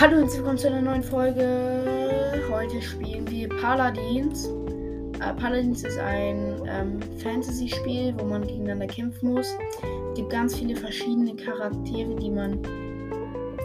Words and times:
Hallo 0.00 0.22
und 0.22 0.32
willkommen 0.34 0.58
zu 0.58 0.66
einer 0.66 0.82
neuen 0.82 1.04
Folge. 1.04 2.44
Heute 2.50 2.82
spielen 2.82 3.30
wir 3.30 3.48
Paladins. 3.48 4.48
Äh, 5.20 5.32
Paladins 5.34 5.84
ist 5.84 5.98
ein 5.98 6.60
ähm, 6.66 7.00
Fantasy-Spiel, 7.22 8.12
wo 8.18 8.24
man 8.24 8.44
gegeneinander 8.44 8.88
kämpfen 8.88 9.34
muss. 9.34 9.46
Es 9.46 10.16
gibt 10.16 10.30
ganz 10.30 10.56
viele 10.56 10.74
verschiedene 10.74 11.36
Charaktere, 11.36 12.12
die 12.16 12.28
man 12.28 12.60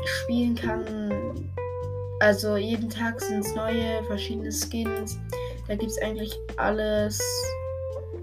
spielen 0.05 0.54
kann. 0.54 1.50
Also 2.20 2.57
jeden 2.57 2.91
Tag 2.91 3.20
sind 3.20 3.43
es 3.43 3.55
neue, 3.55 4.04
verschiedene 4.04 4.52
Skins. 4.52 5.18
Da 5.68 5.75
gibt 5.75 5.89
es 5.89 6.00
eigentlich 6.00 6.38
alles, 6.57 7.20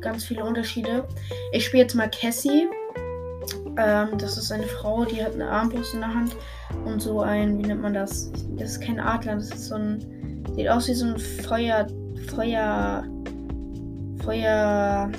ganz 0.00 0.24
viele 0.24 0.44
Unterschiede. 0.44 1.08
Ich 1.50 1.64
spiele 1.64 1.82
jetzt 1.82 1.94
mal 1.94 2.08
Cassie. 2.08 2.68
Ähm, 3.76 4.18
das 4.18 4.38
ist 4.38 4.50
eine 4.50 4.66
Frau, 4.66 5.04
die 5.04 5.22
hat 5.22 5.34
eine 5.34 5.48
Armbrust 5.48 5.94
in 5.94 6.00
der 6.00 6.14
Hand 6.14 6.36
und 6.84 7.00
so 7.00 7.20
ein, 7.20 7.58
wie 7.58 7.66
nennt 7.66 7.82
man 7.82 7.94
das? 7.94 8.30
Das 8.56 8.72
ist 8.72 8.80
kein 8.82 8.98
Adler, 8.98 9.36
das 9.36 9.50
ist 9.50 9.66
so 9.66 9.74
ein, 9.74 10.44
sieht 10.54 10.68
aus 10.68 10.88
wie 10.88 10.94
so 10.94 11.06
ein 11.06 11.18
Feuer, 11.18 11.86
Feuer, 12.34 13.04
Feuer, 14.24 15.10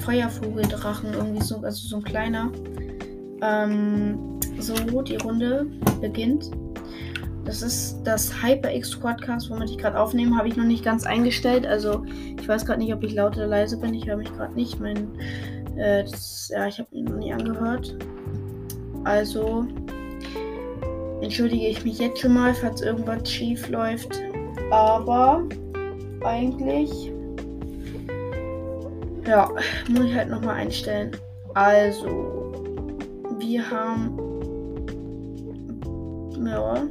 Feuervogeldrachen, 0.00 1.14
irgendwie 1.14 1.42
so, 1.42 1.60
also 1.62 1.88
so 1.88 1.96
ein 1.96 2.02
kleiner. 2.02 2.50
Ähm, 3.42 4.18
so, 4.58 4.74
die 5.02 5.16
Runde 5.16 5.66
beginnt. 6.00 6.50
Das 7.44 7.62
ist 7.62 8.02
das 8.04 8.30
HyperX 8.42 8.90
Squadcast, 8.90 9.48
womit 9.48 9.70
ich 9.70 9.78
gerade 9.78 9.98
aufnehme, 9.98 10.36
habe 10.36 10.48
ich 10.48 10.56
noch 10.56 10.64
nicht 10.64 10.84
ganz 10.84 11.06
eingestellt. 11.06 11.66
Also 11.66 12.04
ich 12.38 12.46
weiß 12.46 12.66
gerade 12.66 12.80
nicht, 12.80 12.92
ob 12.92 13.02
ich 13.02 13.14
laut 13.14 13.36
oder 13.36 13.46
leise 13.46 13.78
bin. 13.78 13.94
Ich 13.94 14.06
höre 14.06 14.18
mich 14.18 14.30
gerade 14.34 14.54
nicht. 14.54 14.78
Mein, 14.80 15.08
äh, 15.78 16.04
das, 16.04 16.50
ja, 16.52 16.66
ich 16.66 16.78
habe 16.78 16.88
ihn 16.92 17.04
noch 17.04 17.16
nie 17.16 17.32
angehört. 17.32 17.96
Also 19.04 19.66
entschuldige 21.20 21.68
ich 21.68 21.84
mich 21.84 21.98
jetzt 21.98 22.20
schon 22.20 22.34
mal, 22.34 22.54
falls 22.54 22.82
irgendwas 22.82 23.28
schief 23.30 23.68
läuft. 23.68 24.20
Aber 24.70 25.42
eigentlich, 26.24 27.12
ja, 29.26 29.50
muss 29.88 30.04
ich 30.04 30.14
halt 30.14 30.30
nochmal 30.30 30.56
einstellen. 30.56 31.12
Also, 31.54 32.52
wir 33.38 33.70
haben, 33.70 34.18
ja, 36.44 36.86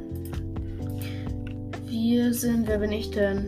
wir 1.86 2.34
sind, 2.34 2.66
wer 2.66 2.78
bin 2.78 2.92
ich 2.92 3.10
denn? 3.10 3.46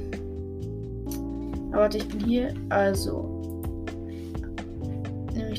Aber 1.72 1.82
warte, 1.82 1.98
ich 1.98 2.08
bin 2.08 2.20
hier. 2.20 2.54
Also, 2.68 3.29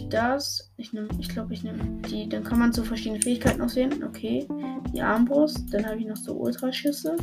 ich 0.02 0.10
das. 0.10 0.72
Ich 0.78 0.94
nehme, 0.94 1.08
ich 1.20 1.30
glaube, 1.30 1.54
ich 1.54 1.64
nehme 1.64 2.02
die. 2.10 2.28
Dann 2.28 2.44
kann 2.44 2.60
man 2.60 2.74
so 2.74 2.84
verschiedene 2.84 3.22
Fähigkeiten 3.22 3.62
auswählen. 3.62 4.04
Okay 4.04 4.48
die 4.94 5.02
Armbrust. 5.02 5.74
Dann 5.74 5.86
habe 5.86 5.98
ich 5.98 6.06
noch 6.06 6.18
so 6.18 6.34
Ultraschüsse. 6.34 7.16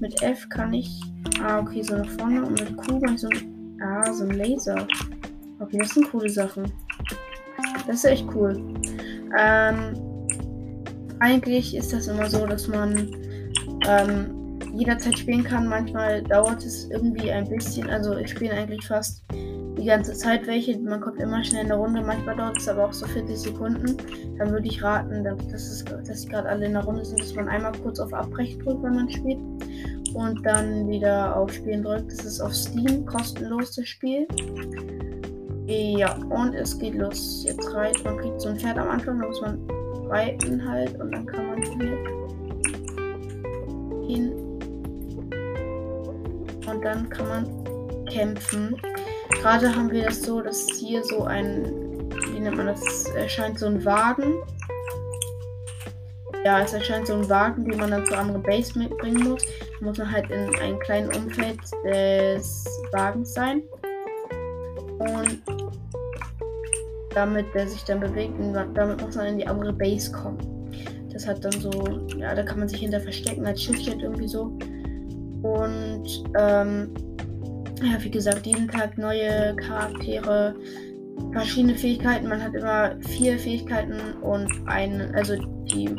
Mit 0.00 0.22
F 0.22 0.48
kann 0.48 0.72
ich. 0.72 1.00
Ah, 1.42 1.58
okay, 1.58 1.82
so 1.82 1.96
nach 1.96 2.08
vorne. 2.10 2.44
Und 2.44 2.60
mit 2.60 2.76
Q 2.76 3.00
kann 3.00 3.14
ich 3.14 3.20
so. 3.20 3.28
Ah, 3.82 4.12
so 4.12 4.24
ein 4.24 4.36
Laser. 4.36 4.86
Okay, 5.60 5.78
das 5.78 5.90
sind 5.90 6.10
coole 6.10 6.28
Sachen. 6.28 6.70
Das 7.86 7.96
ist 7.96 8.04
echt 8.04 8.26
cool. 8.34 8.74
Ähm, 9.38 9.94
eigentlich 11.20 11.74
ist 11.76 11.92
das 11.92 12.08
immer 12.08 12.28
so, 12.28 12.46
dass 12.46 12.68
man 12.68 13.10
ähm, 13.86 14.58
jederzeit 14.74 15.18
spielen 15.18 15.44
kann. 15.44 15.68
Manchmal 15.68 16.22
dauert 16.22 16.64
es 16.64 16.90
irgendwie 16.90 17.30
ein 17.30 17.48
bisschen. 17.48 17.88
Also 17.88 18.16
ich 18.16 18.30
spiele 18.30 18.52
eigentlich 18.52 18.86
fast 18.86 19.22
ganze 19.86 20.14
Zeit 20.14 20.46
welche. 20.46 20.78
Man 20.78 21.00
kommt 21.00 21.20
immer 21.20 21.42
schnell 21.44 21.62
in 21.62 21.68
der 21.68 21.76
Runde. 21.76 22.02
Manchmal 22.02 22.36
dauert 22.36 22.58
es 22.58 22.68
aber 22.68 22.86
auch 22.86 22.92
so 22.92 23.06
40 23.06 23.38
Sekunden. 23.38 23.96
Dann 24.38 24.50
würde 24.50 24.66
ich 24.66 24.82
raten, 24.82 25.24
dass, 25.24 25.38
es, 25.52 25.84
dass 25.84 26.22
sie 26.22 26.28
gerade 26.28 26.48
alle 26.48 26.66
in 26.66 26.72
der 26.72 26.84
Runde 26.84 27.04
sind, 27.04 27.20
dass 27.20 27.34
man 27.34 27.48
einmal 27.48 27.72
kurz 27.82 27.98
auf 28.00 28.12
Abbrechen 28.12 28.60
drückt, 28.60 28.82
wenn 28.82 28.94
man 28.94 29.10
spielt. 29.10 29.38
Und 30.14 30.44
dann 30.44 30.88
wieder 30.88 31.36
auf 31.36 31.52
Spielen 31.52 31.82
drückt. 31.82 32.10
Das 32.10 32.24
ist 32.24 32.40
auf 32.40 32.54
Steam 32.54 33.04
kostenlos 33.06 33.74
das 33.74 33.86
Spiel. 33.86 34.26
Ja, 35.66 36.14
und 36.30 36.54
es 36.54 36.78
geht 36.78 36.94
los. 36.94 37.44
Jetzt 37.44 37.74
reitet 37.74 38.04
man 38.04 38.16
kriegt 38.18 38.40
so 38.40 38.50
ein 38.50 38.58
Pferd 38.58 38.78
am 38.78 38.88
Anfang, 38.88 39.20
da 39.20 39.26
muss 39.26 39.40
man 39.40 39.58
reiten 40.08 40.64
halt 40.64 41.00
und 41.00 41.12
dann 41.12 41.26
kann 41.26 41.46
man 41.48 41.62
hier 41.62 41.98
hin. 44.06 44.32
Und 46.68 46.84
dann 46.84 47.08
kann 47.08 47.28
man 47.28 48.06
kämpfen. 48.06 48.76
Gerade 49.46 49.72
haben 49.72 49.92
wir 49.92 50.06
das 50.06 50.22
so, 50.22 50.40
dass 50.40 50.66
hier 50.76 51.04
so 51.04 51.22
ein, 51.22 52.10
wie 52.32 52.40
nennt 52.40 52.56
man 52.56 52.66
das, 52.66 53.04
erscheint 53.10 53.60
so 53.60 53.66
ein 53.66 53.84
Wagen. 53.84 54.34
Ja, 56.44 56.62
es 56.62 56.72
erscheint 56.72 57.06
so 57.06 57.14
ein 57.14 57.28
Wagen, 57.30 57.64
den 57.64 57.78
man 57.78 57.92
dann 57.92 58.04
zur 58.06 58.18
anderen 58.18 58.42
Base 58.42 58.76
mitbringen 58.76 59.22
muss. 59.22 59.44
Da 59.44 59.86
muss 59.86 59.98
man 59.98 60.10
halt 60.10 60.28
in 60.32 60.52
einem 60.56 60.80
kleinen 60.80 61.14
Umfeld 61.14 61.60
des 61.84 62.64
Wagens 62.90 63.34
sein. 63.34 63.62
Und 64.98 65.40
damit 67.14 67.46
der 67.54 67.68
sich 67.68 67.84
dann 67.84 68.00
bewegt, 68.00 68.34
damit 68.74 69.00
muss 69.00 69.14
man 69.14 69.26
in 69.26 69.38
die 69.38 69.46
andere 69.46 69.72
Base 69.72 70.10
kommen. 70.10 70.38
Das 71.12 71.24
hat 71.24 71.44
dann 71.44 71.52
so, 71.52 71.70
ja, 72.16 72.34
da 72.34 72.42
kann 72.42 72.58
man 72.58 72.68
sich 72.68 72.80
hinter 72.80 72.98
verstecken 72.98 73.46
als 73.46 73.62
Schiffchen 73.62 74.00
irgendwie 74.00 74.26
so. 74.26 74.58
Und 75.44 76.24
ähm, 76.36 76.92
ja, 77.82 78.02
wie 78.02 78.10
gesagt, 78.10 78.46
jeden 78.46 78.68
Tag 78.68 78.96
neue 78.98 79.54
Charaktere, 79.56 80.54
verschiedene 81.32 81.74
Fähigkeiten. 81.74 82.28
Man 82.28 82.42
hat 82.42 82.54
immer 82.54 82.96
vier 83.02 83.38
Fähigkeiten 83.38 83.98
und 84.22 84.50
einen, 84.66 85.14
also 85.14 85.36
die 85.64 85.94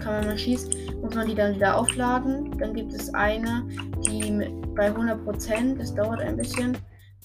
kann 0.00 0.14
man 0.14 0.26
mal 0.26 0.38
schießen, 0.38 0.72
muss 1.02 1.14
man 1.14 1.28
die 1.28 1.34
dann 1.34 1.54
wieder 1.54 1.76
aufladen. 1.76 2.56
Dann 2.58 2.74
gibt 2.74 2.92
es 2.92 3.12
eine, 3.14 3.66
die 4.06 4.50
bei 4.74 4.90
100%, 4.90 5.78
das 5.78 5.94
dauert 5.94 6.20
ein 6.20 6.36
bisschen, 6.36 6.76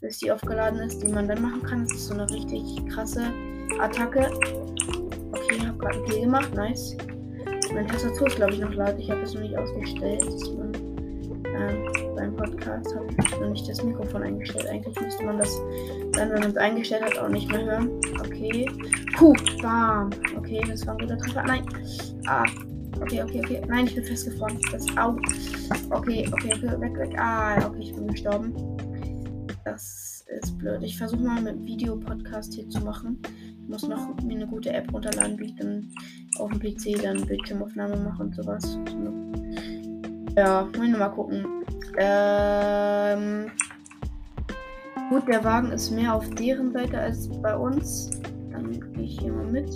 bis 0.01 0.19
die 0.19 0.31
aufgeladen 0.31 0.79
ist, 0.79 1.01
die 1.01 1.07
man 1.07 1.27
dann 1.27 1.41
machen 1.41 1.63
kann. 1.63 1.83
Das 1.83 1.93
ist 1.93 2.07
so 2.07 2.13
eine 2.13 2.29
richtig 2.29 2.63
krasse 2.89 3.31
Attacke. 3.79 4.29
Okay, 5.31 5.55
ich 5.57 5.67
habe 5.67 5.77
gerade 5.77 5.97
einen 5.97 6.21
gemacht, 6.23 6.53
nice. 6.53 6.97
Meine 7.73 7.87
Tastatur 7.87 8.27
ist 8.27 8.35
glaube 8.35 8.53
ich 8.53 8.59
noch 8.59 8.73
laut, 8.73 8.95
ich 8.97 9.09
habe 9.09 9.21
das 9.21 9.33
noch 9.33 9.41
nicht 9.41 9.55
ausgestellt. 9.55 10.23
Man, 10.57 10.71
ähm, 11.59 12.15
beim 12.15 12.35
Podcast 12.35 12.95
habe 12.95 13.07
ich 13.09 13.39
noch 13.39 13.49
nicht 13.49 13.69
das 13.69 13.83
Mikrofon 13.83 14.23
eingestellt. 14.23 14.67
Eigentlich 14.67 14.99
müsste 14.99 15.25
man 15.25 15.37
das 15.37 15.55
dann, 16.13 16.31
wenn 16.31 16.39
man 16.39 16.49
es 16.51 16.57
eingestellt 16.57 17.03
hat, 17.03 17.17
auch 17.17 17.29
nicht 17.29 17.51
mehr 17.51 17.65
hören. 17.65 17.89
Okay. 18.19 18.69
Puh, 19.15 19.33
bam. 19.61 20.09
Okay, 20.37 20.61
das 20.67 20.85
war 20.87 20.93
ein 20.93 20.99
guter 20.99 21.17
Treffer. 21.17 21.43
Nein. 21.43 21.65
Ah. 22.27 22.45
Okay, 23.01 23.23
okay, 23.23 23.41
okay. 23.43 23.61
Nein, 23.67 23.85
ich 23.85 23.95
bin 23.95 24.03
festgefroren. 24.03 24.59
Das 24.71 24.85
au. 24.97 25.15
Okay, 25.89 26.27
okay, 26.31 26.53
okay. 26.53 26.81
Weg, 26.81 26.97
weg. 26.97 27.15
Ah, 27.17 27.65
okay, 27.65 27.79
ich 27.81 27.93
bin 27.93 28.07
gestorben. 28.07 28.53
Das 29.63 30.25
ist 30.27 30.57
blöd. 30.57 30.83
Ich 30.83 30.97
versuche 30.97 31.21
mal 31.21 31.41
mit 31.41 31.65
Videopodcast 31.65 32.53
hier 32.53 32.67
zu 32.69 32.81
machen. 32.81 33.21
Ich 33.61 33.69
muss 33.69 33.87
noch 33.87 34.15
mir 34.23 34.35
eine 34.35 34.47
gute 34.47 34.71
App 34.73 34.91
runterladen, 34.91 35.39
wie 35.39 35.45
ich 35.45 35.55
dann 35.55 35.89
auf 36.39 36.51
dem 36.51 36.59
PC 36.59 37.01
dann 37.01 37.25
Bildschirmaufnahme 37.25 37.97
mache 37.97 38.23
und 38.23 38.35
sowas. 38.35 38.77
Ja, 40.39 40.65
wollen 40.77 40.93
wir 40.93 40.99
mal 40.99 41.09
gucken. 41.09 41.45
Ähm, 41.97 43.51
gut, 45.09 45.27
der 45.27 45.43
Wagen 45.43 45.69
ist 45.73 45.91
mehr 45.91 46.15
auf 46.15 46.29
deren 46.29 46.71
Seite 46.71 46.97
als 46.97 47.27
bei 47.41 47.57
uns. 47.57 48.09
Dann 48.49 48.71
gehe 48.93 49.03
ich 49.03 49.19
hier 49.19 49.33
mal 49.33 49.47
mit. 49.47 49.69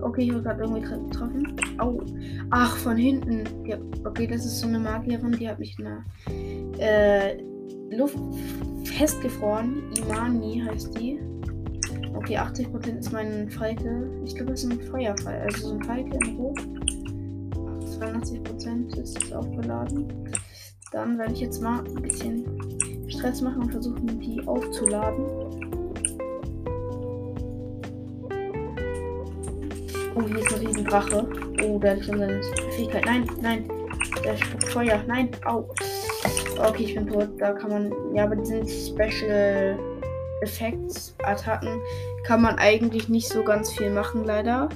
Okay, 0.00 0.22
ich 0.22 0.32
wurde 0.32 0.44
gerade 0.44 0.62
irgendwie 0.62 0.82
getroffen. 0.82 1.56
Au. 1.78 2.00
Ach, 2.50 2.76
von 2.76 2.96
hinten. 2.96 3.42
Ja, 3.66 3.76
okay, 4.04 4.28
das 4.28 4.46
ist 4.46 4.60
so 4.60 4.68
eine 4.68 4.78
Magierin, 4.78 5.32
die 5.32 5.48
hat 5.48 5.58
mich 5.58 5.76
in 5.80 5.86
der 5.86 6.04
äh, 6.78 7.42
Luft 7.90 8.20
festgefroren. 8.84 9.82
Imani 9.96 10.62
heißt 10.64 10.96
die. 10.96 11.18
Okay, 12.14 12.38
80% 12.38 12.98
ist 13.00 13.12
mein 13.12 13.50
Falke. 13.50 14.08
Ich 14.24 14.36
glaube, 14.36 14.52
das 14.52 14.62
ist 14.62 14.70
ein 14.70 14.80
Feuerfall. 14.80 15.40
Also 15.40 15.70
so 15.70 15.74
ein 15.74 15.82
Falke 15.82 16.16
in 16.24 16.36
Rot. 16.36 16.77
82% 18.00 18.96
ist 19.00 19.22
es 19.22 19.32
aufgeladen. 19.32 20.30
Dann 20.92 21.18
werde 21.18 21.32
ich 21.32 21.40
jetzt 21.40 21.62
mal 21.62 21.80
ein 21.80 22.02
bisschen 22.02 22.44
Stress 23.08 23.40
machen 23.42 23.62
und 23.62 23.70
versuchen, 23.70 24.20
die 24.20 24.46
aufzuladen. 24.46 25.24
Oh, 30.14 30.22
hier 30.26 30.38
ist 30.38 30.54
ein 30.54 30.66
riesen 30.66 30.84
Drache. 30.84 31.28
Oh, 31.64 31.80
hat 31.82 32.04
schon 32.04 32.18
seine 32.18 32.42
Fähigkeit. 32.72 33.04
Nein, 33.04 33.30
nein. 33.40 33.68
Der 34.24 34.36
spuckt 34.36 34.64
Feuer. 34.64 35.02
Nein, 35.06 35.30
au. 35.44 35.68
Okay, 36.58 36.84
ich 36.84 36.94
bin 36.94 37.06
tot. 37.06 37.28
Da 37.38 37.52
kann 37.52 37.70
man. 37.70 38.14
Ja, 38.14 38.24
aber 38.24 38.36
die 38.36 38.46
sind 38.46 38.68
Special 38.68 39.78
Effects, 40.40 41.14
Attacken, 41.24 41.80
kann 42.24 42.42
man 42.42 42.58
eigentlich 42.58 43.08
nicht 43.08 43.28
so 43.28 43.42
ganz 43.42 43.72
viel 43.72 43.90
machen, 43.90 44.24
leider. 44.24 44.68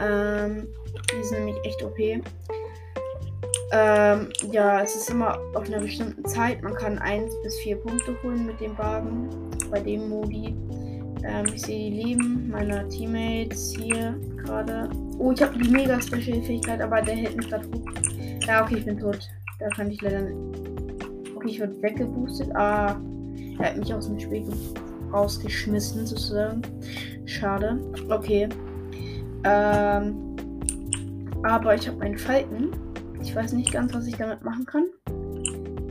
Ähm, 0.00 0.68
die 1.18 1.24
sind 1.24 1.44
nämlich 1.44 1.64
echt 1.64 1.82
OP. 1.82 1.98
Ähm, 3.70 4.28
ja, 4.50 4.82
es 4.82 4.96
ist 4.96 5.10
immer 5.10 5.38
auf 5.54 5.66
einer 5.66 5.80
bestimmten 5.80 6.24
Zeit. 6.24 6.62
Man 6.62 6.74
kann 6.74 6.98
1 6.98 7.32
bis 7.42 7.58
4 7.58 7.76
Punkte 7.76 8.16
holen 8.22 8.46
mit 8.46 8.60
dem 8.60 8.76
Wagen. 8.78 9.28
Bei 9.70 9.80
dem 9.80 10.08
Modi. 10.08 10.56
Ähm, 11.24 11.46
ich 11.52 11.62
sehe 11.62 11.90
die 11.90 12.02
Leben 12.02 12.48
meiner 12.48 12.88
Teammates 12.88 13.74
hier 13.76 14.18
gerade. 14.44 14.88
Oh, 15.18 15.32
ich 15.32 15.42
habe 15.42 15.58
die 15.58 15.68
mega 15.68 16.00
Special 16.00 16.42
Fähigkeit, 16.42 16.80
aber 16.80 17.02
der 17.02 17.16
hält 17.16 17.36
mich 17.36 17.48
gerade 17.50 17.66
hoch. 17.68 17.84
Ja, 18.46 18.64
okay, 18.64 18.76
ich 18.78 18.84
bin 18.86 18.98
tot. 18.98 19.28
Da 19.58 19.68
kann 19.68 19.90
ich 19.90 20.00
leider 20.00 20.22
nicht. 20.22 21.36
Okay, 21.36 21.48
ich 21.48 21.60
wurde 21.60 21.82
weggeboostet. 21.82 22.54
Ah, 22.56 22.96
er 23.58 23.66
hat 23.66 23.76
mich 23.76 23.92
aus 23.92 24.06
dem 24.06 24.18
Spiel 24.18 24.44
rausgeschmissen, 25.12 26.06
sozusagen. 26.06 26.62
Schade. 27.26 27.78
Okay. 28.08 28.48
Ähm, 29.44 30.27
aber 31.42 31.74
ich 31.74 31.88
habe 31.88 32.00
einen 32.02 32.18
Falken. 32.18 32.70
Ich 33.20 33.34
weiß 33.34 33.52
nicht 33.52 33.72
ganz, 33.72 33.94
was 33.94 34.06
ich 34.06 34.16
damit 34.16 34.42
machen 34.44 34.64
kann. 34.64 34.84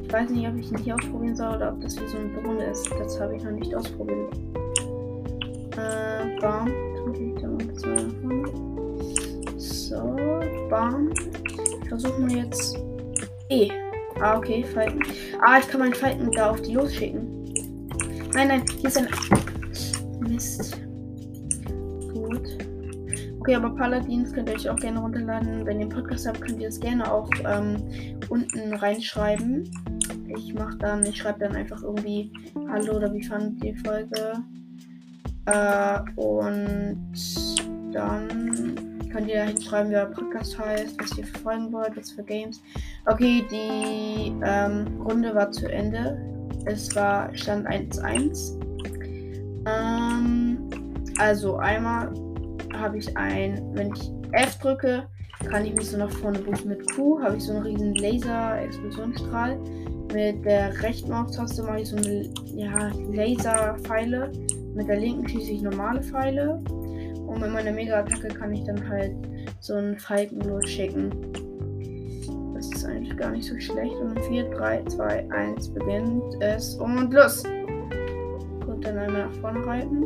Ich 0.01 0.13
weiß 0.13 0.29
nicht, 0.29 0.47
ob 0.47 0.55
ich 0.55 0.71
ihn 0.71 0.77
hier 0.77 0.95
ausprobieren 0.95 1.35
soll 1.35 1.55
oder 1.55 1.73
ob 1.73 1.81
das 1.81 1.99
wie 1.99 2.07
so 2.07 2.17
ein 2.17 2.33
Drohne 2.33 2.65
ist. 2.65 2.89
Das 2.97 3.19
habe 3.19 3.35
ich 3.35 3.44
noch 3.44 3.51
nicht 3.51 3.75
ausprobiert. 3.75 4.33
Äh, 5.73 6.39
bam. 6.39 6.71
So, 9.57 10.15
bam. 10.69 11.11
Ich 11.81 11.89
versuche 11.89 12.21
mal 12.21 12.31
jetzt. 12.31 12.77
E. 13.49 13.69
Ah, 14.21 14.38
okay, 14.38 14.63
Falken. 14.63 15.03
Ah, 15.41 15.59
ich 15.59 15.67
kann 15.67 15.81
meinen 15.81 15.94
Falken 15.94 16.31
da 16.31 16.51
auf 16.51 16.61
die 16.61 16.73
losschicken. 16.73 17.27
Nein, 18.33 18.47
nein, 18.47 18.63
hier 18.79 18.88
ist 18.89 18.97
ein. 18.97 19.07
Mist. 20.21 20.77
Gut. 22.13 22.57
Okay, 23.47 23.55
aber 23.55 23.69
Paladins 23.69 24.33
könnt 24.33 24.49
ihr 24.49 24.55
euch 24.55 24.69
auch 24.69 24.75
gerne 24.75 24.99
runterladen. 24.99 25.65
Wenn 25.65 25.79
ihr 25.79 25.85
einen 25.85 25.89
Podcast 25.89 26.27
habt, 26.27 26.41
könnt 26.41 26.59
ihr 26.59 26.67
es 26.67 26.81
gerne 26.81 27.09
auch 27.09 27.29
ähm, 27.45 27.81
unten 28.27 28.73
reinschreiben. 28.73 29.71
Ich 30.35 30.53
mache 30.53 30.77
dann, 30.79 31.05
ich 31.05 31.15
schreibe 31.15 31.39
dann 31.39 31.55
einfach 31.55 31.81
irgendwie 31.81 32.29
Hallo 32.69 32.97
oder 32.97 33.13
wie 33.13 33.23
fand 33.23 33.63
die 33.63 33.73
Folge. 33.73 34.33
Äh, 35.45 35.99
und 36.17 36.99
dann 37.94 38.75
könnt 39.13 39.29
ihr 39.29 39.35
da 39.35 39.44
hinschreiben, 39.44 39.91
wie 39.94 39.95
euer 39.95 40.07
Podcast 40.07 40.59
heißt, 40.59 41.01
was 41.01 41.17
ihr 41.17 41.25
verfolgen 41.25 41.71
wollt, 41.71 41.95
was 41.95 42.11
für 42.11 42.23
Games. 42.23 42.61
Okay, 43.05 43.45
die 43.49 44.33
ähm, 44.44 45.01
Runde 45.03 45.33
war 45.33 45.49
zu 45.53 45.71
Ende. 45.71 46.19
Es 46.65 46.94
war 46.97 47.33
Stand 47.33 47.65
1-1. 47.65 48.59
Ähm, 49.65 50.57
also 51.17 51.55
einmal 51.55 52.11
habe 52.74 52.98
ich 52.98 53.16
ein, 53.18 53.62
wenn 53.74 53.94
ich 53.94 54.12
F 54.31 54.58
drücke, 54.60 55.08
kann 55.50 55.66
ich 55.66 55.74
mich 55.74 55.90
so 55.90 55.98
nach 55.98 56.12
vorne 56.12 56.40
boosten 56.40 56.69
mit 56.69 56.92
Q, 56.94 57.22
habe 57.22 57.38
ich 57.38 57.44
so 57.44 57.54
einen 57.54 57.64
riesen 57.64 57.96
Laser-Explosionsstrahl. 57.96 59.60
Mit 60.14 60.46
der 60.46 60.81
rechten 60.81 61.12
Maustaste 61.12 61.64
mache 61.64 61.81
ich 61.81 61.90
so 61.90 61.98
eine 61.98 62.30
ja, 62.56 62.92
Laser-Pfeile. 63.12 64.31
Mit 64.74 64.88
der 64.88 65.00
linken 65.00 65.28
schieße 65.28 65.52
ich 65.52 65.62
normale 65.62 66.02
Pfeile. 66.02 66.60
Und 67.28 67.42
mit 67.42 67.52
meiner 67.52 67.72
Mega-Attacke 67.72 68.30
kann 68.30 68.54
ich 68.54 68.64
dann 68.64 68.88
halt 68.88 69.14
so 69.60 69.75
einen 69.75 69.98
Falken 69.98 70.42
losschicken. 70.42 71.12
Das 72.56 72.72
ist 72.72 72.86
eigentlich 72.86 73.16
gar 73.18 73.31
nicht 73.31 73.48
so 73.48 73.60
schlecht. 73.60 73.96
Und 73.96 74.19
4, 74.22 74.50
3, 74.52 74.84
2, 74.86 75.31
1 75.31 75.69
beginnt 75.74 76.24
es 76.42 76.75
und 76.75 77.14
los! 77.14 77.44
Gut, 78.66 78.86
dann 78.86 78.98
einmal 78.98 79.28
nach 79.28 79.34
vorne 79.34 79.66
reiten. 79.66 80.06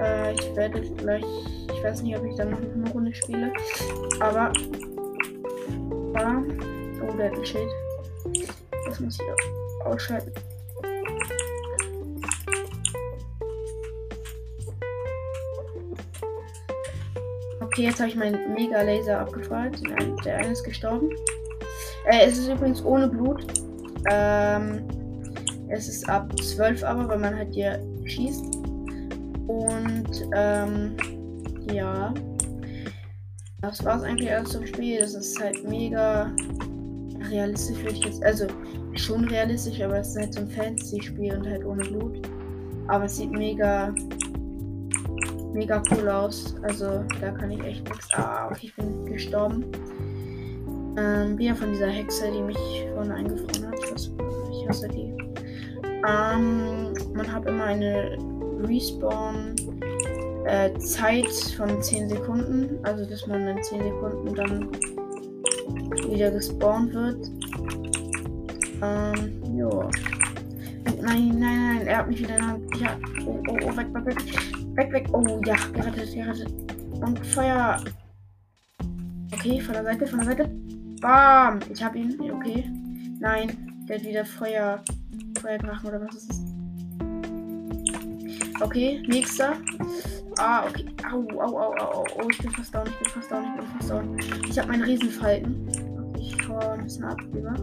Äh, 0.00 0.34
ich 0.34 0.56
werde 0.56 0.80
gleich. 0.80 1.24
Ich 1.72 1.82
weiß 1.82 2.02
nicht, 2.02 2.16
ob 2.16 2.24
ich 2.24 2.34
dann 2.36 2.50
noch 2.50 2.60
eine 2.60 2.90
Runde 2.90 3.14
spiele. 3.14 3.52
Aber. 4.20 4.52
Da. 6.14 6.42
Oh, 7.02 7.16
der 7.16 7.30
hat 7.30 7.38
ein 7.38 7.44
Schild. 7.44 7.70
Das 8.86 9.00
muss 9.00 9.18
ich 9.18 9.84
ausschalten. 9.84 10.32
Okay, 17.76 17.82
jetzt 17.82 18.00
habe 18.00 18.08
ich 18.08 18.16
meinen 18.16 18.54
Mega-Laser 18.54 19.20
abgefeuert. 19.20 19.78
Der 20.24 20.38
eine 20.38 20.52
ist 20.52 20.64
gestorben. 20.64 21.10
Äh, 22.06 22.26
es 22.26 22.38
ist 22.38 22.48
übrigens 22.48 22.82
ohne 22.82 23.08
Blut. 23.08 23.44
Ähm, 24.10 24.86
es 25.68 25.88
ist 25.88 26.08
ab 26.08 26.32
12 26.40 26.84
aber, 26.84 27.08
weil 27.08 27.18
man 27.18 27.36
halt 27.36 27.52
hier 27.52 27.80
schießt. 28.04 28.55
Und 29.46 30.28
ähm, 30.34 30.96
ja. 31.72 32.12
Das 33.62 33.84
war 33.84 33.96
es 33.96 34.02
eigentlich 34.02 34.30
alles 34.30 34.50
zum 34.50 34.66
Spiel. 34.66 35.00
Das 35.00 35.14
ist 35.14 35.40
halt 35.40 35.68
mega 35.68 36.30
realistisch, 37.30 37.78
würde 37.78 37.94
ich 37.94 38.04
jetzt. 38.04 38.22
Also 38.22 38.46
schon 38.94 39.24
realistisch, 39.24 39.80
aber 39.80 39.98
es 39.98 40.08
ist 40.08 40.18
halt 40.18 40.34
so 40.34 40.40
ein 40.40 40.50
Fantasy-Spiel 40.50 41.36
und 41.36 41.48
halt 41.48 41.64
ohne 41.64 41.84
Blut. 41.84 42.28
Aber 42.88 43.04
es 43.04 43.16
sieht 43.16 43.32
mega 43.32 43.92
mega 45.56 45.82
cool 45.90 46.08
aus. 46.08 46.54
Also 46.62 47.04
da 47.20 47.30
kann 47.30 47.50
ich 47.50 47.62
echt 47.64 47.88
nichts. 47.88 48.08
Ah, 48.14 48.46
okay, 48.46 48.66
ich 48.66 48.76
bin 48.76 49.06
gestorben. 49.06 49.64
Ähm, 50.98 51.36
wieder 51.36 51.54
von 51.56 51.72
dieser 51.72 51.88
Hexe, 51.88 52.30
die 52.30 52.42
mich 52.42 52.58
vorne 52.94 53.14
eingefroren 53.14 53.66
hat. 53.66 53.78
Ich 54.52 54.68
hasse 54.68 54.88
die. 54.88 55.12
Ähm, 56.08 56.92
man 57.14 57.32
hat 57.32 57.46
immer 57.46 57.64
eine 57.64 58.16
Respawn-Zeit 58.58 61.24
äh, 61.24 61.56
von 61.56 61.82
10 61.82 62.08
Sekunden. 62.08 62.78
Also, 62.84 63.04
dass 63.06 63.26
man 63.26 63.48
in 63.48 63.60
10 63.62 63.82
Sekunden 63.82 64.34
dann 64.34 64.70
wieder 66.10 66.30
gespawnt 66.30 66.94
wird. 66.94 67.28
Ähm, 68.82 69.42
ja. 69.56 69.90
Nein, 71.02 71.38
nein, 71.38 71.38
nein, 71.38 71.86
er 71.86 71.98
hat 71.98 72.08
mich 72.08 72.20
wieder 72.20 72.36
in 72.36 72.40
der 72.40 72.48
Hand. 72.48 72.80
Ja, 72.80 72.98
oh, 73.26 73.38
oh, 73.48 73.58
oh, 73.64 73.76
weg, 73.76 73.94
weg, 73.94 74.06
weg. 74.06 74.16
Weg, 74.76 74.92
weg. 74.92 75.08
Oh, 75.12 75.40
ja, 75.44 75.56
gerettet, 75.72 76.14
gerettet. 76.14 76.52
Und 77.00 77.26
Feuer. 77.26 77.82
Okay, 79.32 79.60
von 79.60 79.74
der 79.74 79.84
Seite, 79.84 80.06
von 80.06 80.20
der 80.20 80.28
Seite. 80.28 80.48
Bam! 81.00 81.60
Ich 81.72 81.82
hab 81.82 81.94
ihn. 81.94 82.18
Okay. 82.20 82.64
Nein, 83.20 83.84
der 83.88 83.98
hat 83.98 84.04
wieder 84.04 84.24
Feuer. 84.24 84.82
Feuerdrachen 85.40 85.88
oder 85.88 86.00
was 86.00 86.16
ist 86.16 86.30
das? 86.30 86.55
Okay, 88.60 89.02
nächster. 89.06 89.56
Ah, 90.38 90.64
okay. 90.66 90.86
Au, 91.12 91.18
au, 91.18 91.40
au, 91.40 91.74
au, 91.74 91.98
au. 91.98 92.04
Oh, 92.16 92.28
ich 92.30 92.38
bin 92.38 92.50
fast 92.50 92.74
down, 92.74 92.86
ich 92.86 92.98
bin 92.98 93.08
fast 93.10 93.30
down, 93.30 93.44
ich 93.44 93.60
bin 93.60 93.66
fast 93.78 93.90
down. 93.90 94.16
Ich 94.48 94.58
habe 94.58 94.68
meinen 94.68 94.82
Riesenfalten. 94.82 95.68
Okay, 96.10 96.20
ich 96.20 96.48
hau 96.48 96.58
ein 96.58 96.84
bisschen 96.84 97.04
ab, 97.04 97.20
lieber. 97.32 97.54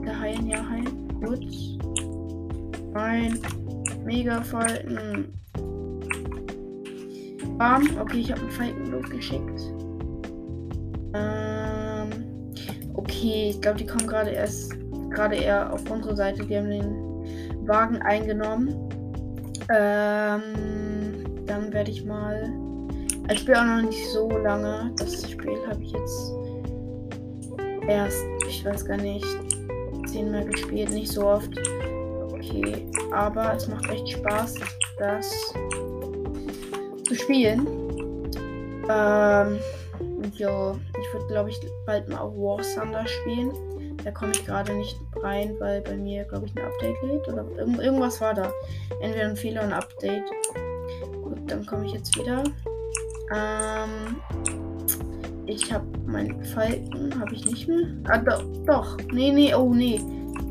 Wieder 0.00 0.18
heilen, 0.18 0.46
ja, 0.48 0.68
heilen. 0.68 1.08
Gut. 1.20 1.46
Nein. 2.94 3.38
Mega 4.04 4.40
Falten. 4.42 5.32
Bam. 7.58 7.82
Okay, 8.00 8.20
ich 8.20 8.30
habe 8.30 8.40
einen 8.40 8.50
Falken 8.50 8.90
losgeschickt. 8.90 9.60
Ähm. 11.14 12.10
Okay, 12.94 13.50
ich 13.50 13.60
glaube, 13.60 13.78
die 13.78 13.86
kommen 13.86 14.06
gerade 14.06 14.30
erst 14.30 14.74
gerade 15.10 15.36
eher 15.36 15.72
auf 15.72 15.88
unsere 15.90 16.14
Seite. 16.16 16.44
Die 16.44 16.56
haben 16.56 16.70
den 16.70 17.66
Wagen 17.66 17.96
eingenommen. 18.02 18.74
Ähm, 19.70 21.24
dann 21.46 21.72
werde 21.72 21.90
ich 21.90 22.04
mal. 22.04 22.52
Ich 23.30 23.40
spiele 23.40 23.60
auch 23.60 23.64
noch 23.64 23.82
nicht 23.82 24.08
so 24.10 24.28
lange. 24.28 24.92
Das 24.98 25.28
Spiel 25.28 25.58
habe 25.68 25.82
ich 25.82 25.92
jetzt 25.92 26.32
erst, 27.88 28.24
ich 28.48 28.64
weiß 28.64 28.84
gar 28.84 28.96
nicht, 28.96 29.26
zehnmal 30.06 30.44
gespielt, 30.44 30.90
nicht 30.90 31.10
so 31.10 31.26
oft. 31.26 31.50
Okay, 32.30 32.86
aber 33.12 33.54
es 33.54 33.66
macht 33.68 33.90
echt 33.90 34.08
Spaß, 34.10 34.54
das 34.98 35.30
zu 37.04 37.14
spielen. 37.14 37.66
Ähm, 38.88 39.58
ja, 40.36 40.72
ich 40.72 41.12
würde 41.12 41.26
glaube 41.28 41.50
ich 41.50 41.60
bald 41.86 42.08
mal 42.08 42.18
auch 42.18 42.32
War 42.34 42.62
Thunder 42.62 43.06
spielen. 43.06 43.50
Da 44.04 44.10
komme 44.12 44.32
ich 44.32 44.44
gerade 44.44 44.72
nicht 44.74 44.96
rein, 45.22 45.54
weil 45.58 45.80
bei 45.82 45.96
mir, 45.96 46.24
glaube 46.24 46.46
ich, 46.46 46.56
ein 46.56 46.64
Update 46.64 47.02
lädt. 47.02 47.28
Oder 47.28 47.44
irgend 47.58 47.80
irgendwas 47.80 48.20
war 48.20 48.34
da. 48.34 48.50
Entweder 49.00 49.26
ein 49.26 49.36
Fehler 49.36 49.60
oder 49.64 49.76
ein 49.76 49.82
Update. 49.82 50.24
Gut, 51.22 51.38
dann 51.46 51.64
komme 51.66 51.86
ich 51.86 51.92
jetzt 51.92 52.16
wieder. 52.18 52.44
Ähm, 53.34 54.16
ich 55.46 55.72
habe 55.72 55.86
meinen 56.06 56.42
Falken, 56.44 57.18
habe 57.18 57.34
ich 57.34 57.44
nicht 57.44 57.68
mehr. 57.68 57.86
Ah, 58.08 58.18
doch, 58.18 58.44
doch. 58.66 58.96
Nee, 59.12 59.32
nee, 59.32 59.54
oh 59.54 59.72
nee. 59.72 60.00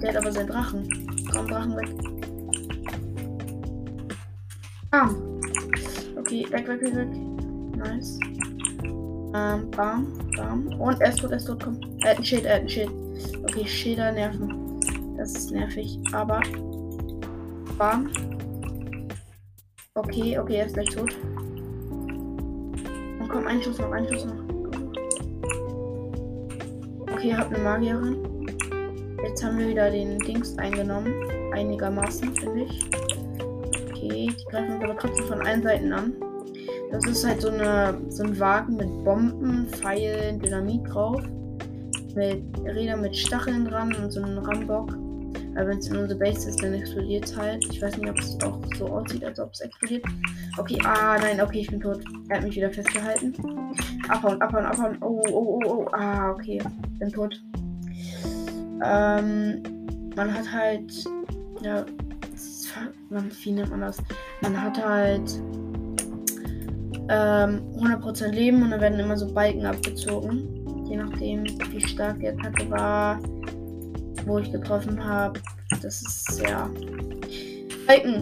Der 0.02 0.10
hat 0.10 0.18
aber 0.18 0.32
seinen 0.32 0.48
Drachen. 0.48 0.88
Komm, 1.32 1.48
Drachen 1.48 1.76
weg. 1.76 1.90
Bam. 4.92 5.16
Okay, 6.18 6.46
weg, 6.50 6.68
weg, 6.68 6.82
weg, 6.82 6.96
weg. 6.96 7.10
Nice. 7.78 8.20
Ähm, 9.36 9.70
bam, 9.72 10.08
bam. 10.38 10.68
Und 10.80 11.02
ist 11.02 11.20
tot, 11.20 11.32
ist 11.32 11.46
tot, 11.46 11.62
komm. 11.62 11.80
Er 12.04 12.12
hat 12.12 12.18
ein 12.20 12.24
Schild, 12.24 12.46
er 12.46 12.56
hat 12.56 12.62
ein 12.62 12.70
Schild. 12.70 12.90
Okay, 13.44 13.66
Schilder 13.66 14.12
nerven. 14.14 14.55
Das 15.26 15.34
ist 15.34 15.52
nervig. 15.52 16.00
Aber. 16.14 16.40
Bam. 17.80 18.12
Okay, 19.96 20.38
okay, 20.38 20.58
er 20.58 20.66
ist 20.68 20.76
gleich 20.76 20.90
tot. 20.90 21.16
Und 23.20 23.28
komm, 23.28 23.48
ein 23.48 23.60
Schuss 23.60 23.80
noch, 23.80 23.92
ein 23.92 24.08
Schuss 24.08 24.26
noch. 24.26 24.36
Okay, 27.12 27.36
habt 27.36 27.52
eine 27.52 27.64
Magierin. 27.64 28.18
Jetzt 29.24 29.44
haben 29.44 29.58
wir 29.58 29.70
wieder 29.70 29.90
den 29.90 30.20
Dings 30.20 30.56
eingenommen. 30.60 31.12
Einigermaßen, 31.54 32.36
finde 32.36 32.66
ich. 32.66 32.88
Okay, 33.90 34.28
die 34.30 34.46
greifen 34.52 34.76
uns 34.76 34.84
aber 34.84 34.96
trotzdem 34.96 35.26
von 35.26 35.42
allen 35.42 35.64
Seiten 35.64 35.92
an. 35.92 36.14
Das 36.92 37.04
ist 37.08 37.26
halt 37.26 37.42
so, 37.42 37.50
eine, 37.50 38.00
so 38.10 38.26
ein 38.26 38.40
Wagen 38.40 38.76
mit 38.76 39.04
Bomben, 39.04 39.70
Pfeilen, 39.70 40.40
Dynamit 40.40 40.82
drauf. 40.88 41.20
Mit 42.14 42.44
Rädern 42.64 43.02
mit 43.02 43.18
Stacheln 43.18 43.66
dran 43.66 43.92
und 43.96 44.12
so 44.12 44.22
einem 44.22 44.38
Rambock. 44.38 44.96
Aber 45.56 45.70
wenn 45.70 45.78
es 45.78 45.88
in 45.88 45.96
unsere 45.96 46.20
Base 46.20 46.50
ist, 46.50 46.62
dann 46.62 46.74
explodiert 46.74 47.26
es 47.26 47.36
halt. 47.36 47.66
Ich 47.72 47.82
weiß 47.82 47.98
nicht, 47.98 48.10
ob 48.10 48.18
es 48.20 48.38
auch 48.42 48.60
so 48.78 48.88
aussieht, 48.88 49.24
als 49.24 49.40
ob 49.40 49.54
es 49.54 49.62
explodiert. 49.62 50.04
Okay, 50.58 50.78
ah, 50.84 51.18
nein, 51.18 51.40
okay, 51.40 51.60
ich 51.60 51.70
bin 51.70 51.80
tot. 51.80 52.04
Er 52.28 52.38
hat 52.38 52.44
mich 52.44 52.58
wieder 52.58 52.70
festgehalten. 52.70 53.34
Abhauen, 54.10 54.42
abhauen, 54.42 54.66
abhauen. 54.66 54.98
Oh, 55.02 55.24
oh, 55.30 55.32
oh, 55.34 55.62
oh. 55.66 55.88
Ah, 55.94 56.32
okay. 56.32 56.62
Bin 57.00 57.10
tot. 57.10 57.42
Ähm, 58.84 59.64
man 60.16 60.34
hat 60.34 60.52
halt. 60.52 61.06
Ja. 61.62 61.86
Wie 63.10 63.52
nennt 63.52 63.70
man 63.70 63.82
das? 63.82 63.98
Man 64.42 64.62
hat 64.62 64.86
halt. 64.86 65.42
Ähm, 67.08 67.62
100% 67.78 68.30
Leben 68.30 68.64
und 68.64 68.72
dann 68.72 68.82
werden 68.82 69.00
immer 69.00 69.16
so 69.16 69.32
Balken 69.32 69.66
abgezogen. 69.66 70.86
Je 70.90 70.98
nachdem, 70.98 71.46
wie 71.46 71.80
stark 71.80 72.20
die 72.20 72.28
Attacke 72.28 72.70
war 72.70 73.20
wo 74.26 74.40
ich 74.40 74.52
getroffen 74.52 75.04
habe. 75.04 75.40
Das 75.82 76.02
ist 76.02 76.42
ja. 76.42 76.70
Balken! 77.88 78.22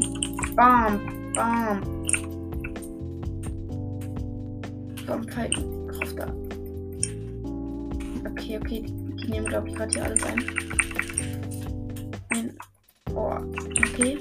Bam! 0.55 1.31
Bam! 1.33 1.81
Bam, 5.07 5.27
Falken. 5.27 5.87
Drauf 5.87 6.15
da. 6.15 6.27
Okay, 8.29 8.57
okay. 8.57 8.81
Die, 8.81 9.29
nehmen, 9.29 9.47
glaube 9.47 9.69
ich, 9.69 9.75
gerade 9.75 9.91
hier 9.91 10.03
alles 10.03 10.23
ein. 10.23 10.43
ein. 12.29 12.57
Oh, 13.13 13.37
okay. 13.77 14.17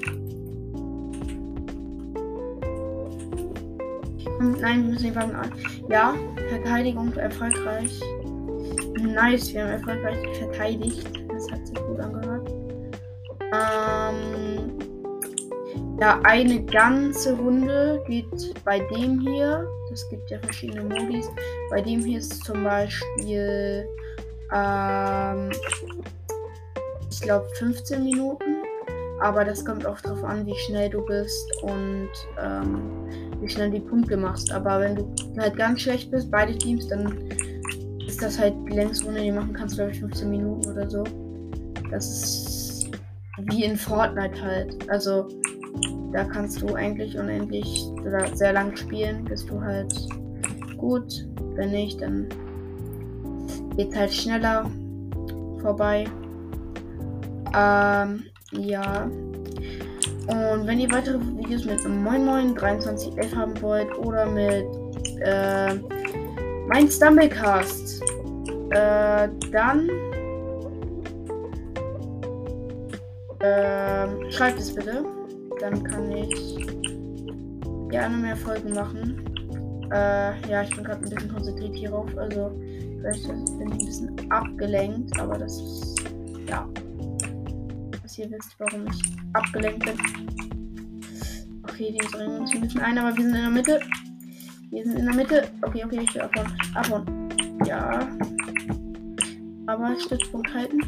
Nein, 4.39 4.83
wir 4.83 4.91
müssen 4.91 5.05
die 5.05 5.15
Wagen 5.15 5.35
an. 5.35 5.51
Ja, 5.89 6.15
Verteidigung 6.49 7.13
erfolgreich. 7.13 7.99
Nice, 8.99 9.53
wir 9.53 9.63
haben 9.63 9.71
erfolgreich 9.71 10.17
verteidigt. 10.37 11.22
Ähm, 13.53 14.79
ja, 15.99 16.19
eine 16.23 16.63
ganze 16.65 17.33
Runde 17.37 18.03
geht 18.07 18.53
bei 18.65 18.79
dem 18.79 19.21
hier. 19.21 19.67
Das 19.89 20.09
gibt 20.09 20.29
ja 20.31 20.39
verschiedene 20.39 20.83
Modis. 20.83 21.29
Bei 21.69 21.81
dem 21.81 22.03
hier 22.03 22.19
ist 22.19 22.43
zum 22.43 22.63
Beispiel, 22.63 23.87
ähm, 24.53 25.51
ich 27.09 27.21
glaube, 27.21 27.47
15 27.55 28.03
Minuten. 28.03 28.63
Aber 29.21 29.45
das 29.45 29.63
kommt 29.63 29.85
auch 29.85 30.01
darauf 30.01 30.23
an, 30.23 30.45
wie 30.45 30.55
schnell 30.55 30.89
du 30.89 31.05
bist 31.05 31.49
und 31.61 32.09
ähm, 32.41 33.07
wie 33.39 33.47
schnell 33.47 33.71
die 33.71 33.79
Punkte 33.79 34.17
machst. 34.17 34.51
Aber 34.51 34.81
wenn 34.81 34.95
du 34.95 35.15
halt 35.37 35.55
ganz 35.55 35.81
schlecht 35.81 36.11
bist, 36.11 36.29
beide 36.29 36.57
Teams, 36.57 36.87
dann 36.87 37.29
ist 38.05 38.21
das 38.21 38.37
halt 38.37 38.53
die 38.67 38.73
längste 38.73 39.05
Runde, 39.05 39.21
die 39.21 39.31
machen 39.31 39.53
kannst, 39.53 39.75
glaube 39.75 39.91
ich, 39.91 39.99
15 39.99 40.29
Minuten 40.29 40.69
oder 40.69 40.89
so. 40.89 41.03
Das 41.89 42.05
ist 42.05 42.62
wie 43.39 43.63
in 43.63 43.75
Fortnite 43.75 44.41
halt. 44.41 44.89
Also 44.89 45.27
da 46.11 46.23
kannst 46.23 46.61
du 46.61 46.75
eigentlich 46.75 47.17
unendlich 47.17 47.85
sehr 48.33 48.53
lang 48.53 48.75
spielen, 48.75 49.23
bist 49.25 49.49
du 49.49 49.59
halt 49.59 49.93
gut. 50.77 51.27
Wenn 51.55 51.71
nicht, 51.71 52.01
dann 52.01 52.27
geht 53.75 53.95
halt 53.95 54.13
schneller 54.13 54.69
vorbei. 55.61 56.05
Ähm, 57.55 58.23
ja. 58.51 59.05
Und 60.27 60.67
wenn 60.67 60.79
ihr 60.79 60.91
weitere 60.91 61.19
Videos 61.19 61.65
mit 61.65 61.83
Moin 61.87 62.25
Moin 62.25 62.57
2311 62.57 63.35
haben 63.35 63.61
wollt 63.61 63.97
oder 63.97 64.25
mit 64.25 64.65
äh, 65.21 65.75
mein 66.67 66.89
Stumblecast, 66.89 68.01
äh, 68.69 69.27
dann 69.51 69.89
Ähm, 73.43 74.31
schreibt 74.31 74.57
es 74.57 74.73
bitte. 74.73 75.03
Dann 75.59 75.83
kann 75.83 76.11
ich 76.11 76.65
gerne 77.89 78.17
mehr 78.17 78.37
Folgen 78.37 78.73
machen. 78.73 79.21
Äh, 79.91 80.49
ja, 80.49 80.63
ich 80.63 80.73
bin 80.73 80.83
gerade 80.85 81.03
ein 81.03 81.09
bisschen 81.09 81.31
konzentriert 81.31 81.75
hierauf. 81.75 82.17
Also, 82.17 82.57
vielleicht 82.99 83.27
bin 83.27 83.67
ich 83.67 83.73
ein 83.73 83.85
bisschen 83.85 84.31
abgelenkt, 84.31 85.19
aber 85.19 85.37
das 85.37 85.61
ist, 85.61 86.03
ja. 86.47 86.67
Dass 88.01 88.17
ihr 88.17 88.31
wisst, 88.31 88.55
warum 88.59 88.87
ich 88.87 89.03
abgelenkt 89.33 89.85
bin. 89.85 89.97
Okay, 91.63 91.91
die 91.91 92.07
drängen 92.07 92.39
uns 92.39 92.55
ein 92.55 92.61
bisschen 92.61 92.81
ein, 92.81 92.97
aber 92.97 93.15
wir 93.15 93.23
sind 93.23 93.35
in 93.35 93.41
der 93.41 93.49
Mitte. 93.49 93.79
Wir 94.69 94.83
sind 94.85 94.99
in 94.99 95.05
der 95.05 95.15
Mitte. 95.15 95.43
Okay, 95.63 95.83
okay, 95.85 95.99
ich 96.01 96.15
will 96.15 96.21
abhauen. 96.21 96.53
Abhauen. 96.75 97.29
Ja. 97.65 97.99
Aber 99.67 99.99
Stützpunkt 99.99 100.53
halten. 100.53 100.79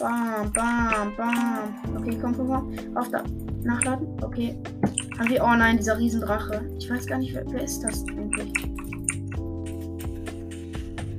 Bam, 0.00 0.50
bam, 0.54 1.14
bam. 1.14 1.96
Okay, 1.98 2.16
komm, 2.18 2.34
komm, 2.34 2.48
komm. 2.48 2.96
Auf 2.96 3.10
da. 3.10 3.22
Nachladen. 3.62 4.08
Okay. 4.22 4.56
Haben 5.18 5.28
wir. 5.28 5.44
Oh 5.44 5.54
nein, 5.54 5.76
dieser 5.76 5.98
Riesendrache. 5.98 6.64
Ich 6.78 6.90
weiß 6.90 7.06
gar 7.06 7.18
nicht, 7.18 7.34
wer, 7.34 7.44
wer 7.52 7.64
ist 7.64 7.84
das 7.84 8.02
eigentlich? 8.08 8.50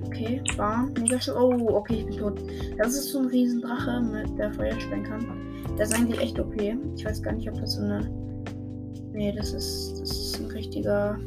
Okay, 0.07 0.41
bam. 0.57 0.91
Mega 0.99 1.19
Oh, 1.35 1.75
okay, 1.75 1.97
ich 1.99 2.05
bin 2.07 2.17
tot. 2.17 2.41
Das 2.79 2.95
ist 2.95 3.11
so 3.11 3.19
ein 3.19 3.27
Riesendrache, 3.27 4.01
mit 4.01 4.35
der 4.39 4.51
Feuer 4.51 4.79
sprengen 4.79 5.03
kann. 5.03 5.75
Der 5.77 5.85
ist 5.85 5.93
eigentlich 5.93 6.19
echt 6.19 6.39
OP. 6.39 6.59
Ich 6.59 7.05
weiß 7.05 7.21
gar 7.21 7.33
nicht, 7.33 7.47
ob 7.51 7.59
das 7.61 7.75
so 7.75 7.83
eine. 7.83 8.09
Nee, 9.13 9.31
das 9.31 9.53
ist. 9.53 10.01
Das 10.01 10.09
ist 10.09 10.39
ein 10.39 10.47
richtiger. 10.47 11.19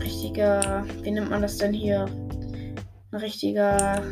Richtiger. 0.00 0.84
Wie 1.02 1.12
nennt 1.12 1.30
man 1.30 1.42
das 1.42 1.58
denn 1.58 1.72
hier? 1.72 2.06
Ein 3.12 3.20
richtiger 3.20 4.02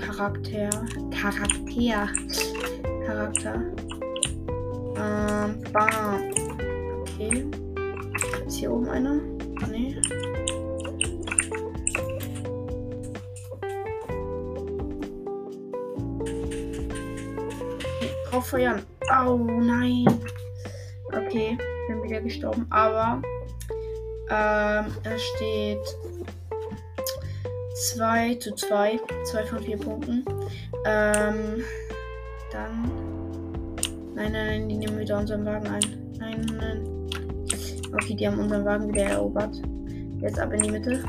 Charakter. 0.00 0.70
Charakter. 1.10 2.08
Charakter. 3.06 3.54
Ähm, 4.96 5.62
bam. 5.72 6.30
Okay. 7.00 7.46
Ist 8.46 8.56
hier 8.56 8.72
oben 8.72 8.88
einer? 8.88 9.20
Nee. 9.68 9.96
Drauf 18.30 18.46
feuern. 18.46 18.82
Oh 19.26 19.36
nein. 19.36 20.06
Okay, 21.08 21.58
bin 21.88 22.02
wieder 22.02 22.20
gestorben. 22.20 22.66
Aber 22.70 23.20
ähm, 24.30 24.86
er 25.02 25.18
steht 25.18 25.96
2 27.94 28.34
zu 28.36 28.54
2. 28.54 28.99
2 29.24 29.44
von 29.44 29.60
4 29.60 29.76
Punkten. 29.78 30.24
Ähm, 30.84 31.64
dann. 32.52 32.90
Nein, 34.14 34.32
nein, 34.32 34.46
nein, 34.46 34.68
die 34.68 34.76
nehmen 34.76 34.98
wieder 34.98 35.18
unseren 35.18 35.44
Wagen 35.44 35.66
ein. 35.68 36.12
Nein, 36.18 36.46
nein. 36.58 36.86
Okay, 37.92 38.14
die 38.14 38.26
haben 38.26 38.38
unseren 38.38 38.64
Wagen 38.64 38.88
wieder 38.88 39.04
erobert. 39.04 39.56
Jetzt 40.20 40.38
ab 40.38 40.52
in 40.52 40.62
die 40.62 40.70
Mitte. 40.70 41.02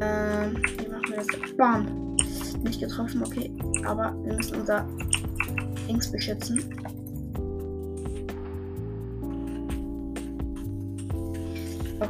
Ähm, 0.00 0.56
wie 0.78 0.88
machen 0.88 1.08
wir 1.08 1.16
das? 1.16 1.56
Bam! 1.56 2.16
Nicht 2.62 2.80
getroffen, 2.80 3.22
okay. 3.24 3.50
Aber 3.84 4.14
wir 4.24 4.34
müssen 4.34 4.60
unser 4.60 4.86
Dings 5.88 6.10
beschützen. 6.10 6.64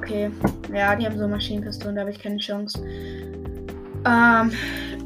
Okay. 0.06 0.30
Ja, 0.72 0.94
die 0.94 1.04
haben 1.04 1.18
so 1.18 1.26
Maschinenpistolen, 1.26 1.96
da 1.96 2.02
habe 2.02 2.12
ich 2.12 2.20
keine 2.20 2.36
Chance. 2.36 2.78
Ähm, 4.06 4.52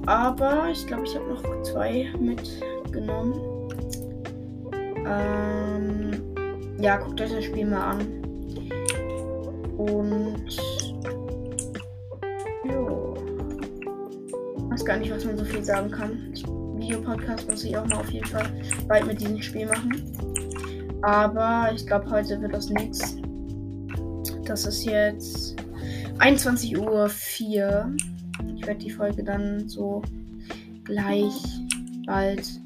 aber 0.05 0.69
ich 0.71 0.87
glaube, 0.87 1.05
ich 1.05 1.17
habe 1.17 1.27
noch 1.27 1.63
zwei 1.63 2.13
mitgenommen. 2.21 3.33
Ähm, 5.07 6.11
ja, 6.79 6.99
guckt 6.99 7.19
euch 7.19 7.33
das 7.33 7.45
Spiel 7.45 7.67
mal 7.67 7.93
an. 7.93 8.01
Und. 9.79 10.59
Jo. 12.71 13.15
Weiß 14.69 14.85
gar 14.85 14.99
nicht, 14.99 15.11
was 15.11 15.25
man 15.25 15.39
so 15.39 15.47
viel 15.47 15.65
sagen 15.65 15.91
kann. 15.91 16.35
Videopodcast 16.77 17.49
muss 17.49 17.65
ich 17.65 17.75
auch 17.75 17.87
mal 17.87 18.01
auf 18.01 18.11
jeden 18.11 18.27
Fall 18.27 18.45
bald 18.87 19.07
mit 19.07 19.19
diesem 19.19 19.41
Spiel 19.41 19.65
machen. 19.65 20.13
Aber 21.01 21.71
ich 21.75 21.87
glaube, 21.87 22.11
heute 22.11 22.39
wird 22.43 22.53
das 22.53 22.69
nichts. 22.69 23.17
Das 24.51 24.67
ist 24.67 24.85
jetzt 24.85 25.55
21 26.19 26.77
Uhr 26.77 27.09
4. 27.09 27.95
Ich 28.57 28.67
werde 28.67 28.81
die 28.81 28.91
Folge 28.91 29.23
dann 29.23 29.69
so 29.69 30.03
gleich 30.83 31.41
bald 32.05 32.61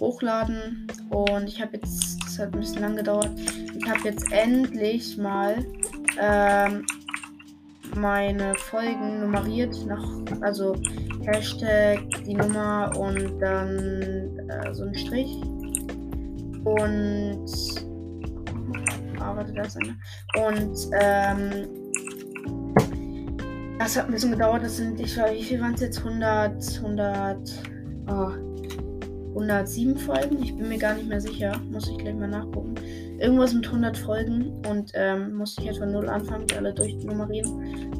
hochladen. 0.00 0.88
Und 1.10 1.46
ich 1.46 1.62
habe 1.62 1.76
jetzt, 1.76 2.18
das 2.24 2.40
hat 2.40 2.52
ein 2.52 2.58
bisschen 2.58 2.80
lang 2.80 2.96
gedauert, 2.96 3.30
ich 3.78 3.88
habe 3.88 4.00
jetzt 4.02 4.32
endlich 4.32 5.16
mal 5.16 5.64
ähm, 6.20 6.84
meine 7.94 8.56
Folgen 8.56 9.20
nummeriert 9.20 9.86
nach, 9.86 10.04
also 10.40 10.74
Hashtag, 11.22 12.00
die 12.26 12.34
Nummer 12.34 12.90
und 12.98 13.38
dann 13.38 14.48
äh, 14.48 14.74
so 14.74 14.82
ein 14.82 14.94
Strich. 14.96 15.40
Und 16.64 17.83
Da 19.54 19.62
ist 19.62 19.76
eine. 19.76 19.96
Und, 20.46 20.76
ähm, 21.00 21.68
das 23.78 23.96
hat 23.96 24.06
ein 24.06 24.12
bisschen 24.12 24.30
gedauert. 24.30 24.62
Das 24.62 24.76
sind, 24.76 25.00
ich 25.00 25.16
weiß, 25.16 25.34
wie 25.34 25.42
viel 25.42 25.60
waren 25.60 25.74
es 25.74 25.80
jetzt? 25.80 25.98
100, 25.98 26.80
100, 26.82 27.38
oh, 28.08 28.30
107 29.30 29.96
Folgen? 29.98 30.42
Ich 30.42 30.56
bin 30.56 30.68
mir 30.68 30.78
gar 30.78 30.94
nicht 30.94 31.08
mehr 31.08 31.20
sicher. 31.20 31.52
Muss 31.70 31.88
ich 31.88 31.98
gleich 31.98 32.14
mal 32.14 32.28
nachgucken. 32.28 32.74
Irgendwas 33.18 33.54
mit 33.54 33.66
100 33.66 33.96
Folgen 33.96 34.62
und 34.68 34.92
ähm, 34.94 35.34
musste 35.34 35.62
ich 35.62 35.68
jetzt 35.68 35.78
von 35.78 35.92
null 35.92 36.08
anfangen, 36.08 36.46
die 36.46 36.56
alle 36.56 36.74
durchnummerieren. 36.74 37.50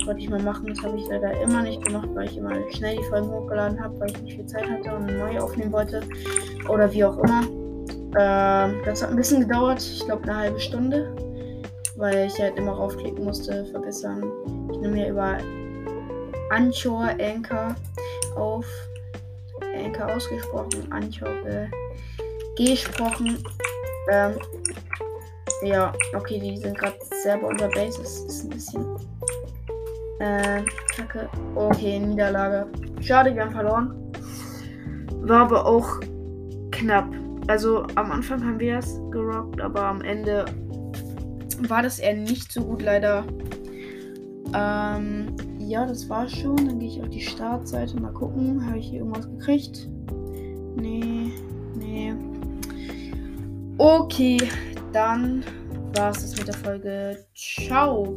Wollte 0.07 0.21
ich 0.21 0.28
mal 0.28 0.43
machen. 0.43 0.66
Das 0.69 0.83
habe 0.83 0.97
ich 0.97 1.07
leider 1.09 1.40
immer 1.40 1.62
nicht 1.62 1.85
gemacht, 1.85 2.09
weil 2.14 2.26
ich 2.26 2.37
immer 2.37 2.54
schnell 2.73 2.97
die 2.97 3.04
Folgen 3.04 3.31
hochgeladen 3.31 3.81
habe, 3.81 3.99
weil 4.00 4.11
ich 4.11 4.23
nicht 4.23 4.37
viel 4.37 4.47
Zeit 4.47 4.69
hatte 4.69 4.95
und 4.95 5.07
neu 5.07 5.38
aufnehmen 5.38 5.73
wollte. 5.73 6.02
Oder 6.69 6.93
wie 6.93 7.04
auch 7.04 7.19
immer. 7.19 7.63
Ähm, 8.18 8.80
das 8.85 9.02
hat 9.02 9.11
ein 9.11 9.16
bisschen 9.16 9.40
gedauert. 9.40 9.80
Ich 9.80 10.04
glaube, 10.04 10.23
eine 10.25 10.37
halbe 10.37 10.61
Stunde. 10.61 11.14
Weil 11.97 12.26
ich 12.26 12.40
halt 12.40 12.56
immer 12.56 12.73
raufklicken 12.73 13.25
musste, 13.25 13.64
verbessern. 13.66 14.25
Ich 14.73 14.78
nehme 14.78 15.00
ja 15.00 15.09
über 15.09 15.38
Anchor 16.50 17.11
Anchor 17.21 17.75
auf. 18.37 18.66
Anchor 19.76 20.14
ausgesprochen, 20.14 20.90
Anchor 20.90 21.28
äh, 21.47 21.68
gesprochen. 22.56 23.38
Ähm, 24.11 24.35
ja, 25.62 25.92
okay, 26.14 26.38
die 26.38 26.56
sind 26.56 26.76
gerade 26.76 26.97
selber 27.23 27.49
unter 27.49 27.68
Base. 27.68 27.99
Das 28.00 28.21
ist 28.21 28.44
ein 28.44 28.50
bisschen. 28.50 28.85
Äh, 30.18 30.62
kacke. 30.94 31.28
Okay, 31.54 31.99
Niederlage. 31.99 32.66
Schade, 33.00 33.35
wir 33.35 33.42
haben 33.42 33.52
verloren. 33.52 34.12
War 35.23 35.42
aber 35.42 35.66
auch 35.66 36.00
knapp. 36.71 37.06
Also 37.47 37.87
am 37.95 38.11
Anfang 38.11 38.45
haben 38.45 38.59
wir 38.59 38.79
es 38.79 39.01
gerockt, 39.11 39.61
aber 39.61 39.85
am 39.85 40.01
Ende 40.01 40.47
war 41.69 41.83
das 41.83 41.99
eher 41.99 42.15
nicht 42.15 42.53
so 42.53 42.63
gut, 42.63 42.83
leider. 42.83 43.25
Ähm, 44.55 45.37
ja, 45.59 45.87
das 45.87 46.09
war 46.09 46.29
schon. 46.29 46.57
Dann 46.57 46.79
gehe 46.79 46.89
ich 46.89 47.03
auf 47.03 47.09
die 47.09 47.21
Startseite. 47.21 48.01
Mal 48.01 48.13
gucken. 48.13 48.65
Habe 48.67 48.79
ich 48.79 48.89
hier 48.89 49.01
irgendwas 49.01 49.29
gekriegt? 49.29 49.89
Nee, 50.77 51.33
nee. 51.77 52.15
Okay, 53.79 54.39
dann 54.93 55.45
war 55.95 56.11
es 56.11 56.23
das 56.23 56.37
mit 56.37 56.49
der 56.49 56.55
Folge. 56.55 57.19
Ciao. 57.35 58.13